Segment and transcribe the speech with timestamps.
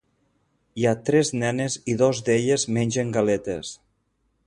[0.83, 3.77] Hi ha tres nenes i dos d'elles mengen galetes.